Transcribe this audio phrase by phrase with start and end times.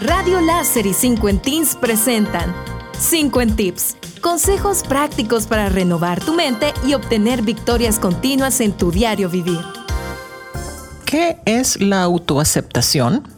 [0.00, 2.54] Radio Láser y 5 en Teens presentan
[2.98, 3.96] 5 en Tips.
[4.22, 9.60] Consejos prácticos para renovar tu mente y obtener victorias continuas en tu diario vivir.
[11.04, 13.28] ¿Qué es la autoaceptación?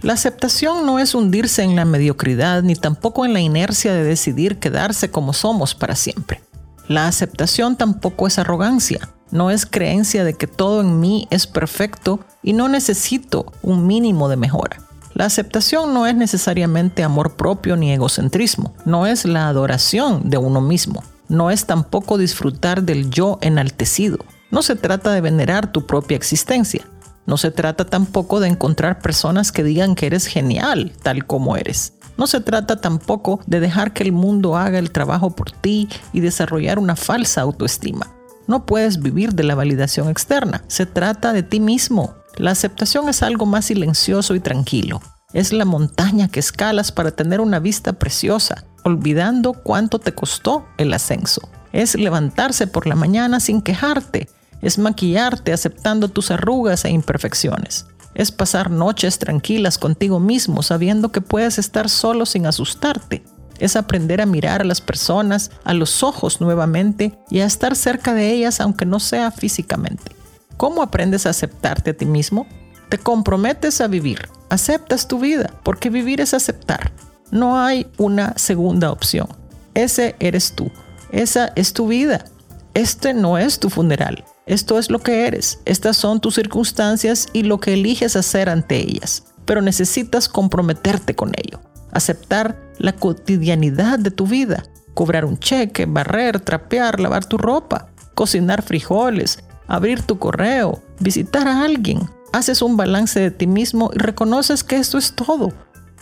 [0.00, 4.58] La aceptación no es hundirse en la mediocridad ni tampoco en la inercia de decidir
[4.58, 6.40] quedarse como somos para siempre.
[6.88, 12.20] La aceptación tampoco es arrogancia, no es creencia de que todo en mí es perfecto
[12.42, 14.78] y no necesito un mínimo de mejora.
[15.14, 20.60] La aceptación no es necesariamente amor propio ni egocentrismo, no es la adoración de uno
[20.60, 24.18] mismo, no es tampoco disfrutar del yo enaltecido.
[24.50, 26.84] No se trata de venerar tu propia existencia,
[27.26, 31.92] no se trata tampoco de encontrar personas que digan que eres genial tal como eres.
[32.16, 36.20] No se trata tampoco de dejar que el mundo haga el trabajo por ti y
[36.20, 38.08] desarrollar una falsa autoestima.
[38.46, 43.22] No puedes vivir de la validación externa, se trata de ti mismo, la aceptación es
[43.22, 45.00] algo más silencioso y tranquilo.
[45.32, 50.92] Es la montaña que escalas para tener una vista preciosa, olvidando cuánto te costó el
[50.92, 51.42] ascenso.
[51.72, 54.28] Es levantarse por la mañana sin quejarte.
[54.62, 57.86] Es maquillarte aceptando tus arrugas e imperfecciones.
[58.14, 63.22] Es pasar noches tranquilas contigo mismo sabiendo que puedes estar solo sin asustarte.
[63.58, 68.14] Es aprender a mirar a las personas a los ojos nuevamente y a estar cerca
[68.14, 70.19] de ellas aunque no sea físicamente.
[70.60, 72.46] ¿Cómo aprendes a aceptarte a ti mismo?
[72.90, 76.92] Te comprometes a vivir, aceptas tu vida, porque vivir es aceptar.
[77.30, 79.26] No hay una segunda opción.
[79.72, 80.70] Ese eres tú,
[81.12, 82.26] esa es tu vida.
[82.74, 84.22] Este no es tu funeral.
[84.44, 85.60] Esto es lo que eres.
[85.64, 89.24] Estas son tus circunstancias y lo que eliges hacer ante ellas.
[89.46, 91.62] Pero necesitas comprometerte con ello.
[91.92, 94.64] Aceptar la cotidianidad de tu vida.
[94.92, 99.38] Cobrar un cheque, barrer, trapear, lavar tu ropa, cocinar frijoles,
[99.70, 102.00] abrir tu correo, visitar a alguien.
[102.32, 105.52] Haces un balance de ti mismo y reconoces que esto es todo.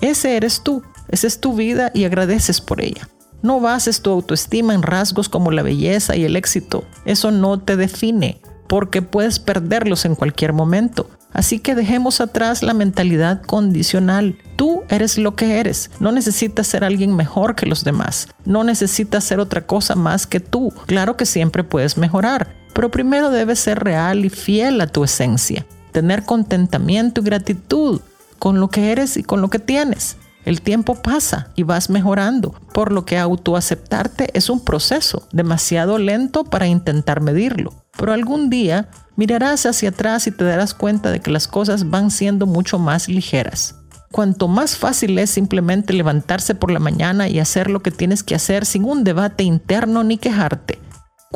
[0.00, 3.08] Ese eres tú, esa es tu vida y agradeces por ella.
[3.42, 6.84] No bases tu autoestima en rasgos como la belleza y el éxito.
[7.04, 11.10] Eso no te define, porque puedes perderlos en cualquier momento.
[11.32, 14.38] Así que dejemos atrás la mentalidad condicional.
[14.56, 15.90] Tú eres lo que eres.
[16.00, 18.28] No necesitas ser alguien mejor que los demás.
[18.44, 20.72] No necesitas ser otra cosa más que tú.
[20.86, 25.64] Claro que siempre puedes mejorar, pero primero debes ser real y fiel a tu esencia,
[25.92, 28.02] tener contentamiento y gratitud
[28.38, 30.18] con lo que eres y con lo que tienes.
[30.44, 36.44] El tiempo pasa y vas mejorando, por lo que autoaceptarte es un proceso demasiado lento
[36.44, 37.72] para intentar medirlo.
[37.96, 42.10] Pero algún día mirarás hacia atrás y te darás cuenta de que las cosas van
[42.10, 43.76] siendo mucho más ligeras.
[44.12, 48.34] Cuanto más fácil es simplemente levantarse por la mañana y hacer lo que tienes que
[48.34, 50.78] hacer sin un debate interno ni quejarte,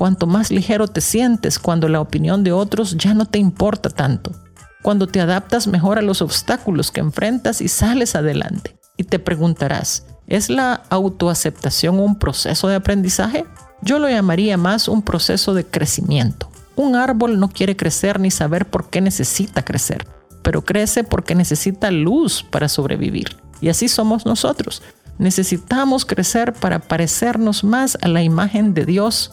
[0.01, 4.33] cuanto más ligero te sientes cuando la opinión de otros ya no te importa tanto,
[4.81, 8.79] cuando te adaptas mejor a los obstáculos que enfrentas y sales adelante.
[8.97, 13.45] Y te preguntarás, ¿es la autoaceptación un proceso de aprendizaje?
[13.83, 16.51] Yo lo llamaría más un proceso de crecimiento.
[16.77, 20.07] Un árbol no quiere crecer ni saber por qué necesita crecer,
[20.41, 23.37] pero crece porque necesita luz para sobrevivir.
[23.61, 24.81] Y así somos nosotros.
[25.19, 29.33] Necesitamos crecer para parecernos más a la imagen de Dios